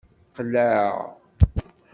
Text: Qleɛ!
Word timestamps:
Qleɛ! 0.35 0.81